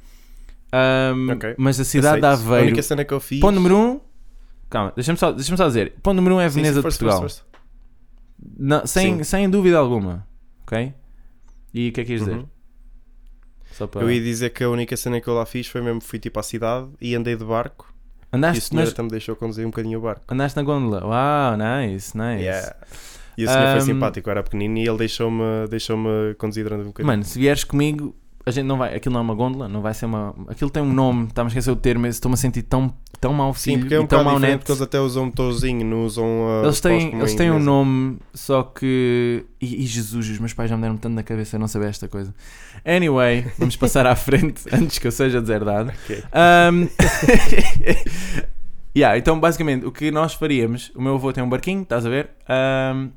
[0.71, 1.55] Ahm, Ok.
[1.57, 2.43] Mas a cidade de Aceito.
[2.43, 3.39] A Aveiro, única cena que eu fiz.
[3.39, 3.99] ponto número 1, um,
[4.69, 6.81] calma, deixa-me só, deixa só dizer, ponto número 1 um é a Sim, Veneza de
[6.81, 7.19] Portugal.
[7.19, 7.49] força, força.
[8.57, 9.23] Não, sem, Sim.
[9.23, 10.25] sem dúvida alguma,
[10.63, 10.93] ok?
[11.73, 12.35] E o que é que ias dizer?
[12.37, 12.41] Uhum.
[12.41, 12.47] Só
[13.87, 14.01] para...
[14.01, 16.39] Eu ia dizer que a única cena que eu lá fiz foi mesmo fui tipo
[16.39, 17.91] à cidade e andei de barco
[18.31, 20.21] e a Andaste, senhora mas, me deixou conduzir um bocadinho o barco.
[20.31, 22.43] andaste na gôndola, uau, nice, nice.
[22.43, 22.75] Yeah.
[23.37, 25.97] E o senhor Um, foi simpático, era pequenino e ele deixou-me deixou
[26.37, 27.07] conduzir durante um bocadinho.
[27.07, 28.13] Mano, se vieres comigo,
[28.45, 28.95] a gente não vai.
[28.95, 30.33] Aquilo não é uma gôndola, não vai ser uma.
[30.47, 33.33] Aquilo tem um nome, está-me a esquecer o termo, mas estou-me a sentir tão, tão
[33.33, 34.59] mau filho Sim, porque é um e tão diferente neto.
[34.59, 37.51] porque eles até usam um motorzinho, não usam uh, Eles paus têm, eles em têm
[37.51, 39.45] um nome, só que.
[39.61, 41.89] E, e Jesus, os meus pais já me deram tanto na cabeça, eu não sabia
[41.89, 42.33] esta coisa.
[42.85, 45.91] Anyway, vamos passar à frente antes que eu seja deserdado.
[46.03, 46.23] Ok.
[46.73, 46.87] Um,
[48.97, 52.09] yeah, então, basicamente, o que nós faríamos, o meu avô tem um barquinho, estás a
[52.09, 52.29] ver?
[52.95, 53.09] Um,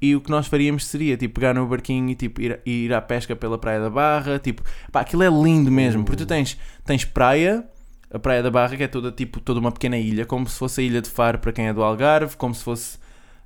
[0.00, 3.00] e o que nós faríamos seria tipo pegar no barquinho e tipo ir, ir à
[3.00, 4.38] pesca pela Praia da Barra.
[4.38, 7.66] Tipo, pá, aquilo é lindo mesmo, porque tu tens, tens praia,
[8.10, 10.80] a Praia da Barra, que é toda tipo toda uma pequena ilha, como se fosse
[10.80, 12.98] a ilha de Faro para quem é do Algarve, como se fosse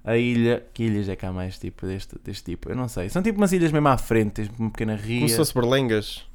[0.04, 0.64] A ilha.
[0.74, 2.70] Que ilhas é que há mais tipo deste, deste tipo?
[2.70, 3.08] Eu não sei.
[3.08, 5.18] São tipo umas ilhas mesmo à frente, tens uma pequena ria.
[5.18, 6.26] Como se fosse berlengas.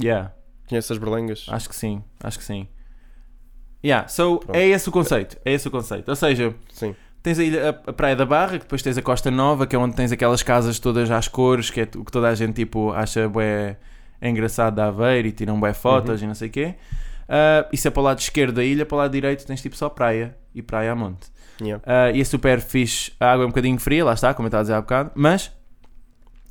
[0.00, 0.32] Yeah,
[0.68, 1.46] Conheces as berlengas?
[1.48, 2.66] acho que sim, acho que sim.
[3.84, 4.56] Yeah, so Pronto.
[4.56, 5.38] é esse o conceito.
[5.44, 6.08] É esse o conceito.
[6.08, 6.94] Ou seja, Sim.
[7.22, 9.74] Tens a, ilha, a, a Praia da Barra, que depois tens a Costa Nova, que
[9.76, 12.54] é onde tens aquelas casas todas às cores, que é o que toda a gente
[12.54, 13.76] tipo, acha bué
[14.22, 16.24] engraçado de Aveiro e tiram bué fotos Uhum.
[16.24, 16.74] e não sei o quê.
[17.28, 19.76] Ah, isso é para o lado esquerdo da ilha, para o lado direito tens tipo
[19.76, 21.28] só praia e praia a monte.
[21.60, 21.82] Yeah.
[21.86, 23.12] Ah, e é super fixe.
[23.20, 25.10] A água é um bocadinho fria, lá está, como eu estava a dizer há bocado,
[25.14, 25.52] mas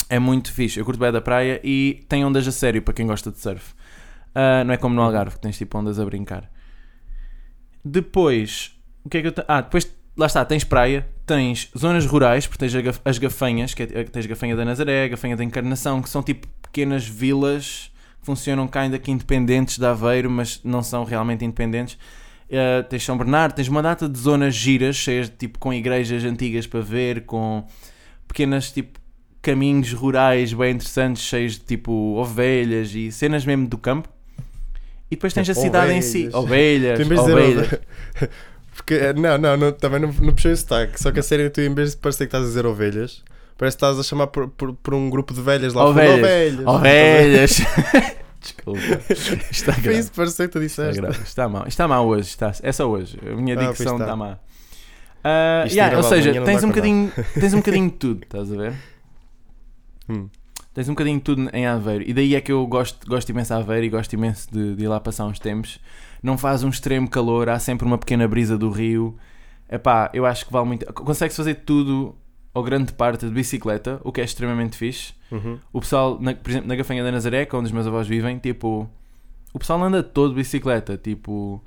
[0.10, 0.80] é muito fixe.
[0.80, 3.74] Eu curto bem da praia e tem ondas a sério para quem gosta de surf.
[4.34, 6.50] Ah, não é como no Algarve, que tens tipo ondas a brincar.
[7.84, 8.72] Depois,
[9.04, 9.34] o que é que eu.
[9.48, 12.74] Ah, depois, lá está, tens praia, tens zonas rurais, porque tens
[13.06, 16.22] as gafanhas, que é, tens a gafanha da Nazaré, a gafanha da Encarnação, que são
[16.22, 21.46] tipo pequenas vilas que funcionam cá ainda que independentes de Aveiro, mas não são realmente
[21.46, 21.98] independentes.
[22.50, 26.24] Uh, tens São Bernardo, tens uma data de zonas giras, cheias de, tipo com igrejas
[26.24, 27.64] antigas para ver, com
[28.28, 29.00] pequenas tipo
[29.42, 34.10] caminhos rurais bem interessantes, cheios de tipo ovelhas e cenas mesmo do campo.
[35.12, 37.68] E depois tens a cidade em si, ovelhas, Tu, em vez dizer ovelhas.
[37.74, 38.30] ove-
[38.80, 41.02] Porque, eh, não, não, não, também não, não puxei o sotaque.
[41.02, 43.24] Só que a série, tu, em vez de parecer que estás a dizer ovelhas,
[43.58, 46.10] parece que estás a chamar por, por, por um grupo de velhas lá fora.
[46.16, 46.66] Ovelhas.
[46.66, 47.60] Ovelhas.
[47.60, 47.62] Ovelhas.
[48.42, 48.80] Desculpa.
[49.52, 50.00] Está Foi grave.
[50.00, 51.02] isso que pareceu que tu Está disseste.
[51.02, 51.24] grave.
[51.24, 51.68] Está mal.
[51.68, 52.30] Está mal hoje.
[52.30, 53.20] Está, é só hoje.
[53.22, 54.06] A minha Ah, dicção está.
[54.06, 54.40] está má.
[55.66, 58.74] Isto yeah, ou seja, tens um, bocadinho, tens um bocadinho de tudo, estás a ver?
[60.08, 60.30] Hum.
[60.74, 62.06] Tens um bocadinho de tudo em Aveiro.
[62.08, 64.84] E daí é que eu gosto, gosto imenso de Aveiro e gosto imenso de, de
[64.84, 65.80] ir lá passar uns tempos.
[66.22, 69.16] Não faz um extremo calor, há sempre uma pequena brisa do rio.
[69.72, 70.86] Epá, eu acho que vale muito.
[70.94, 72.16] Consegue-se fazer tudo,
[72.54, 75.14] ou grande parte, de bicicleta, o que é extremamente fixe.
[75.32, 75.60] Uhum.
[75.72, 78.08] O pessoal, na- por exemplo, na Gafanha da Nazaré, que é onde os meus avós
[78.08, 78.90] vivem, tipo,
[79.54, 81.64] o pessoal anda todo de bicicleta, tipo,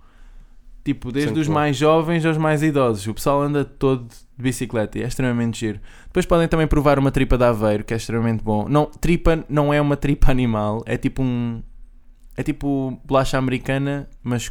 [0.85, 1.55] tipo desde Sempre os bom.
[1.55, 5.79] mais jovens aos mais idosos, o pessoal anda todo de bicicleta e é extremamente giro.
[6.07, 8.67] Depois podem também provar uma tripa de aveiro, que é extremamente bom.
[8.69, 11.63] Não, tripa não é uma tripa animal, é tipo um,
[12.37, 14.51] é tipo bolacha americana, mas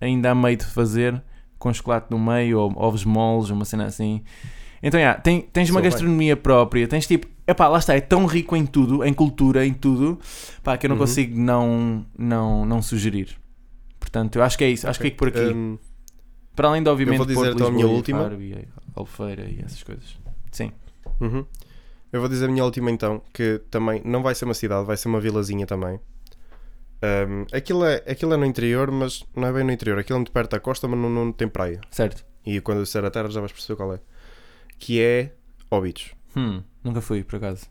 [0.00, 1.22] ainda há meio de fazer,
[1.58, 4.22] com chocolate no meio, ou ovos moles, uma cena assim.
[4.82, 5.90] Então, yeah, tem, tens uma Sou bem.
[5.90, 9.74] gastronomia própria, tens tipo, epá, lá está, é tão rico em tudo, em cultura, em
[9.74, 10.18] tudo,
[10.62, 11.02] pá, que eu não Uhum.
[11.02, 13.36] consigo não, não, não sugerir.
[13.98, 15.40] Portanto, eu acho que é isso, acho que fico por aqui.
[15.54, 15.78] Hum,
[16.56, 18.22] Para além de, obviamente, vou dizer Porto, então a minha e última.
[18.22, 20.18] Faro e Albufeira e essas coisas.
[20.50, 20.72] Sim.
[21.20, 21.44] uhum.
[22.12, 24.96] Eu vou dizer a minha última então, que também não vai ser uma cidade, vai
[24.96, 26.00] ser uma vilazinha também.
[27.02, 29.98] Hum, aquilo, é, aquilo é no interior, mas não é bem no interior.
[29.98, 31.80] Aquilo é muito perto da costa, mas não, não tem praia.
[31.90, 32.24] Certo.
[32.44, 34.00] E quando eu disser a terra já vais perceber qual é.
[34.78, 35.32] Que é
[35.70, 36.12] Óbidos.
[36.36, 37.66] Hum, nunca fui, por acaso.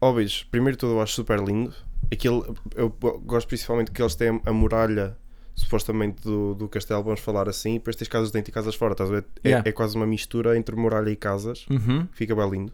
[0.00, 1.74] Óbidos, primeiro de tudo eu acho super lindo.
[2.12, 2.88] Aquilo, eu
[3.24, 5.16] gosto principalmente que eles têm a muralha,
[5.54, 8.92] supostamente, do, do castelo, vamos falar assim, e depois tens casas dentro e casas fora,
[8.92, 9.24] estás a ver?
[9.44, 9.68] É, Yeah.
[9.68, 12.08] é quase uma mistura entre muralha e casas, Uhum.
[12.12, 12.72] fica bem lindo.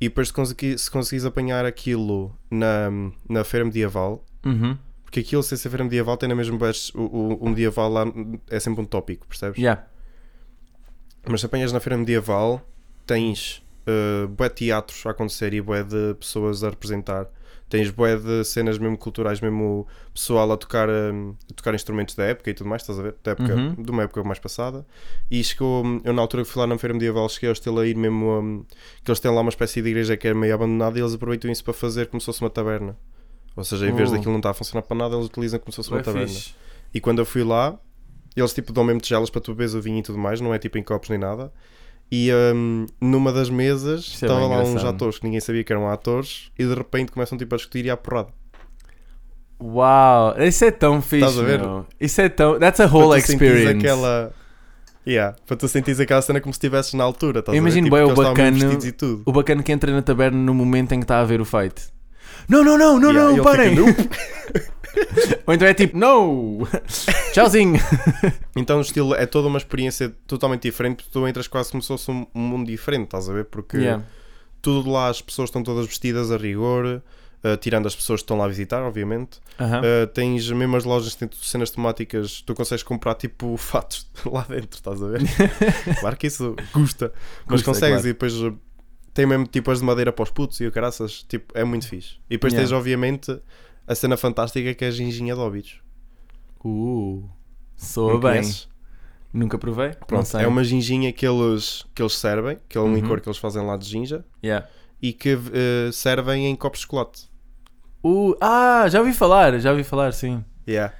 [0.00, 2.90] E depois se, consegui, se conseguires apanhar aquilo na,
[3.28, 4.76] na feira medieval, Uhum.
[5.02, 8.04] porque aquilo sem ser feira medieval tem na mesma vez, o, o, o medieval lá
[8.50, 9.58] é sempre um tópico, percebes?
[9.58, 9.86] Yeah.
[11.28, 12.60] Mas se apanhas na feira medieval,
[13.06, 17.26] tens uh, bué de teatros a acontecer e bué de pessoas a representar.
[17.68, 22.22] Tens bué de cenas mesmo culturais, mesmo pessoal a tocar, um, a tocar instrumentos da
[22.24, 23.16] época e tudo mais, estás a ver?
[23.24, 23.74] Da época, Uhum.
[23.74, 24.86] De uma época mais passada.
[25.28, 27.86] E chegou, eu na altura que fui lá na feira medieval, cheguei ao estilo a
[27.86, 28.64] ir mesmo, um,
[29.02, 31.50] que eles têm lá uma espécie de igreja que é meio abandonada e eles aproveitam
[31.50, 32.96] isso para fazer como se fosse uma taberna.
[33.56, 34.12] Ou seja, em vez Oh.
[34.12, 36.28] daquilo não estar a funcionar para nada, eles utilizam como se fosse uma Bué taberna.
[36.28, 36.54] fixe.
[36.94, 37.76] E quando eu fui lá,
[38.36, 40.58] eles tipo dão mesmo tigelas para tu beberes o vinho e tudo mais, não é
[40.58, 41.52] tipo em copos nem nada.
[42.10, 45.88] E hum, numa das mesas é estavam lá uns atores que ninguém sabia que eram
[45.88, 48.28] atores e de repente começam tipo a discutir e a porrada.
[49.60, 51.24] Uau, isso é tão fixe.
[51.24, 51.60] Estás a ver?
[51.60, 51.86] meu.
[52.00, 52.58] Isso é tão.
[52.58, 53.78] That's a whole experience.
[53.78, 54.32] aquela.
[55.06, 57.42] Yeah, para tu sentires aquela cena como se estivesses na altura.
[57.52, 58.78] Imagino tipo, bem que o bacana-.
[59.24, 61.74] O bacana que entra na taberna no momento em que está a ver o fight.
[62.48, 63.76] Não, não, não, não, Yeah, não, parem!
[63.76, 64.72] fica,
[65.46, 66.66] Ou então é tipo, no!
[67.32, 67.80] Tchauzinho!
[68.54, 71.88] Então o estilo é toda uma experiência totalmente diferente, porque tu entras quase como se
[71.88, 73.44] fosse um, mundo diferente, estás a ver?
[73.46, 74.02] Porque Yeah.
[74.62, 77.02] tudo lá as pessoas estão todas vestidas a rigor,
[77.44, 79.38] uh, tirando as pessoas que estão lá a visitar, obviamente.
[79.60, 84.44] Uh, tens mesmo as lojas que têm cenas temáticas, tu consegues comprar tipo fatos lá
[84.48, 85.20] dentro, estás a ver?
[86.00, 87.12] claro que isso custa,
[87.46, 88.08] mas Custa, consegues claro.
[88.08, 88.58] e depois uh,
[89.14, 91.86] tem mesmo tipo as de madeira para os putos e o caraças, tipo, é muito
[91.88, 92.16] fixe.
[92.28, 92.68] E depois Yeah.
[92.68, 93.38] tens obviamente
[93.86, 95.80] a cena fantástica que é a ginginha de óbidos.
[96.64, 97.28] Uh,
[97.76, 98.20] soa bem.
[98.20, 98.68] conheces?
[99.32, 99.90] Nunca provei?
[100.06, 102.94] Pronto, é uma ginginha que eles, que eles servem, que é um Uhum.
[102.94, 104.66] licor que eles fazem lá de ginja Yeah.
[105.02, 107.28] e que uh, servem em copos de chocolate.
[108.02, 110.42] Uh, ah, já ouvi falar, já ouvi falar, sim.
[110.66, 110.94] Yeah.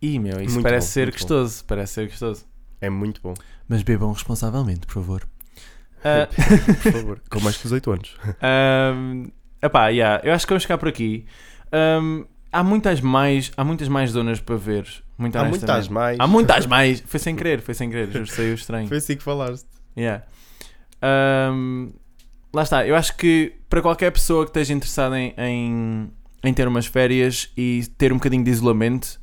[0.00, 1.18] Ih, meu, isso Muito parece bom, ser muito bom.
[1.36, 1.64] gostoso.
[1.66, 2.44] Parece ser gostoso.
[2.80, 3.34] É muito bom.
[3.68, 5.22] Mas bebam responsavelmente, por favor.
[6.04, 6.26] Ah,
[6.82, 7.22] Por favor.
[7.30, 8.16] Com mais que 18 anos.
[8.42, 9.30] Um,
[9.62, 11.26] epá, yeah, eu acho que vamos ficar por aqui.
[11.72, 14.86] Um, há muitas mais, há muitas mais zonas para ver.
[15.16, 16.18] Muito Há muitas mais.
[16.18, 17.00] Há muitas mais.
[17.06, 18.10] Foi sem querer, foi sem querer.
[18.10, 18.88] Juro, saiu estranho.
[18.88, 19.68] Foi assim que falaste.
[19.96, 20.24] Yeah.
[21.02, 21.92] Um,
[22.52, 22.86] lá está.
[22.86, 26.10] Eu acho que para qualquer pessoa que esteja interessada em, em,
[26.42, 29.20] em ter umas férias e ter um bocadinho de isolamento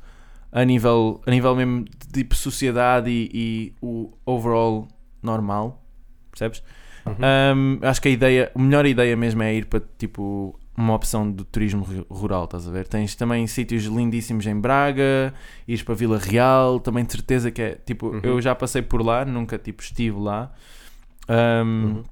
[0.52, 4.88] a nível, a nível mesmo de tipo sociedade e, e o overall
[5.22, 5.84] normal,
[6.30, 6.62] percebes?
[7.06, 7.14] Uhum.
[7.14, 11.30] Um, acho que a ideia, a melhor ideia mesmo é ir para tipo uma opção
[11.30, 12.86] do turismo ru- rural, estás a ver?
[12.88, 15.32] Tens também sítios lindíssimos em Braga,
[15.68, 18.20] ires para Vila Real, também de certeza que é tipo, Uhum.
[18.22, 20.50] eu já passei por lá, nunca tipo estive lá.
[21.28, 22.04] Um, Uhum.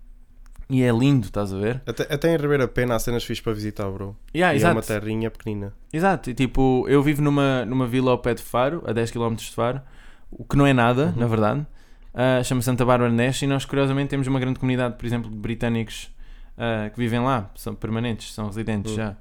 [0.70, 1.80] E é lindo, estás a ver?
[1.86, 4.14] Até, até em Ribeira Pena há cenas fixas para visitar, bro.
[4.36, 5.72] Yeah, e é uma exato, terrinha pequenina.
[5.90, 6.28] exato.
[6.28, 9.80] E, tipo, eu vivo numa, numa vila ao pé de Faro, a 10km de Faro,
[10.30, 11.20] o que não é nada, Uhum.
[11.20, 11.66] na verdade.
[12.12, 15.36] Ah, Chama-se Santa Bárbara Neste e nós, curiosamente, temos uma grande comunidade, por exemplo, de
[15.38, 16.10] britânicos
[16.58, 18.96] ah, que vivem lá, são permanentes, são residentes Uhum.
[18.96, 19.16] já.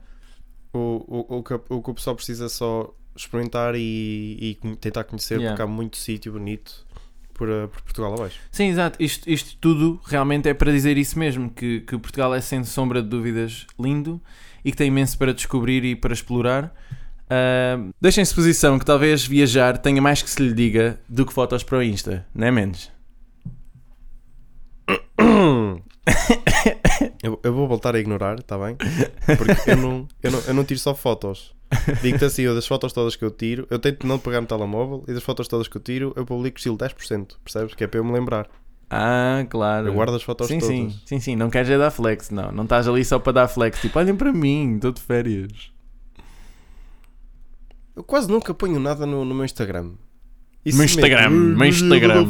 [0.74, 5.36] O, o, o, que, o que o pessoal precisa só experimentar e, e tentar conhecer,
[5.36, 5.52] Yeah.
[5.56, 6.86] porque há muito sítio bonito
[7.34, 8.40] por, eh, por Portugal abaixo.
[8.52, 9.02] Sim, exato.
[9.02, 13.02] Isto, isto tudo realmente é para dizer isso mesmo: que, que Portugal é, sem sombra
[13.02, 14.22] de dúvidas, lindo
[14.64, 16.74] e que tem imenso para descobrir e para explorar.
[17.30, 21.64] Ah, Deixem-se posição que talvez viajar tenha mais que se lhe diga do que fotos
[21.64, 22.92] para o Insta, não é menos?
[27.22, 28.76] Eu, eu vou voltar a ignorar, está bem?
[29.38, 31.54] Porque eu não, eu, não, eu não tiro só fotos.
[32.02, 35.04] Digo-te assim, eu das fotos todas que eu tiro, eu tento não pegar no telemóvel
[35.08, 37.74] e das fotos todas que eu tiro, eu publico estilo 10%, percebes?
[37.74, 38.48] Que é para eu me lembrar.
[38.90, 39.88] Ah, claro.
[39.88, 40.76] Eu guardo as fotos sim, todas.
[40.76, 41.36] sim, sim, sim.
[41.36, 42.52] Não queres é dar flex, não.
[42.52, 43.82] Não estás ali só para dar flex.
[43.82, 45.72] Tipo, olhem para mim, estou de férias.
[47.96, 49.92] Eu quase nunca ponho nada no, no meu Instagram.
[50.66, 52.26] No Instagram, no Instagram.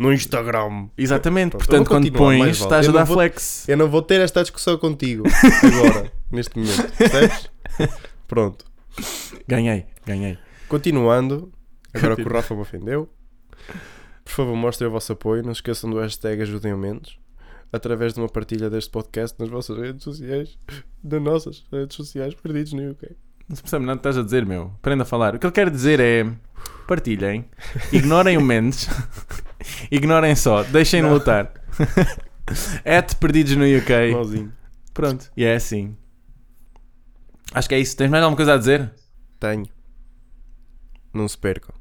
[0.00, 0.88] No Instagram.
[0.96, 2.66] Exatamente, Pronto, portanto, quando continuar, mais pões, vale.
[2.66, 3.68] estás a Eu não dar vou- flex.
[3.68, 5.24] Eu não vou ter esta discussão contigo
[5.62, 6.92] agora, neste momento.
[6.96, 7.50] Percebes?
[8.26, 8.64] Pronto.
[9.46, 10.38] Ganhei, ganhei.
[10.68, 11.52] Continuando,
[11.92, 13.08] agora que o Rafa me ofendeu,
[14.24, 15.42] por favor mostrem o vosso apoio.
[15.42, 17.18] Não se esqueçam do hashtag Ajudem o Menos
[17.72, 20.58] através de uma partilha deste podcast nas vossas redes sociais,
[21.04, 23.16] das nossas redes sociais, perdidos no UK.
[23.50, 24.70] Não se percebe nada que estás a dizer, meu.
[24.76, 25.34] Aprenda a falar.
[25.34, 26.24] O que ele quer dizer é
[26.86, 27.44] partilhem,
[27.92, 28.88] ignorem o Mendes,
[29.90, 31.52] ignorem só, deixem-no lutar.
[32.86, 34.12] At perdidos no UK.
[34.12, 34.52] Mauzinho.
[34.94, 35.96] Pronto, e é assim.
[37.52, 37.96] Acho que é isso.
[37.96, 38.92] Tens mais alguma coisa a dizer?
[39.40, 39.66] Tenho.
[41.12, 41.74] Não se percam.